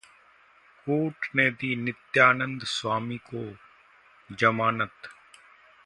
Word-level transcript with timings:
court 0.87 1.27
ने 1.35 1.49
दी 1.51 1.75
नित्यानंद 1.75 2.63
स्वामी 2.63 3.17
को 3.33 3.45
जमानत 4.35 5.09